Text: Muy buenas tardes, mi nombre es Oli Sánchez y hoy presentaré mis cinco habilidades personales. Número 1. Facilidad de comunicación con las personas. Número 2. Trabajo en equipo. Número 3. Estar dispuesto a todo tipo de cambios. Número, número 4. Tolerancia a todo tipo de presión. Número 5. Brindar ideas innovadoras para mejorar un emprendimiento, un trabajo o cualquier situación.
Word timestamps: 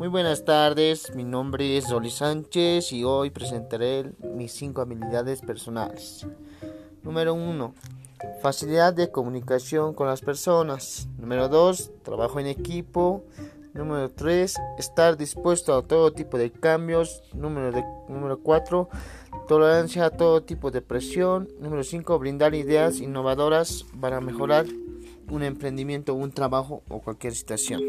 Muy 0.00 0.08
buenas 0.08 0.46
tardes, 0.46 1.14
mi 1.14 1.24
nombre 1.24 1.76
es 1.76 1.92
Oli 1.92 2.08
Sánchez 2.08 2.90
y 2.90 3.04
hoy 3.04 3.28
presentaré 3.28 4.10
mis 4.34 4.50
cinco 4.50 4.80
habilidades 4.80 5.42
personales. 5.42 6.26
Número 7.02 7.34
1. 7.34 7.74
Facilidad 8.40 8.94
de 8.94 9.10
comunicación 9.10 9.92
con 9.92 10.06
las 10.06 10.22
personas. 10.22 11.06
Número 11.18 11.50
2. 11.50 11.92
Trabajo 12.02 12.40
en 12.40 12.46
equipo. 12.46 13.24
Número 13.74 14.10
3. 14.10 14.56
Estar 14.78 15.18
dispuesto 15.18 15.74
a 15.74 15.82
todo 15.82 16.14
tipo 16.14 16.38
de 16.38 16.50
cambios. 16.50 17.22
Número, 17.34 17.70
número 18.08 18.40
4. 18.40 18.88
Tolerancia 19.48 20.06
a 20.06 20.10
todo 20.10 20.42
tipo 20.44 20.70
de 20.70 20.80
presión. 20.80 21.50
Número 21.60 21.84
5. 21.84 22.18
Brindar 22.18 22.54
ideas 22.54 23.00
innovadoras 23.00 23.84
para 24.00 24.22
mejorar 24.22 24.64
un 25.28 25.42
emprendimiento, 25.42 26.14
un 26.14 26.32
trabajo 26.32 26.82
o 26.88 27.02
cualquier 27.02 27.34
situación. 27.34 27.82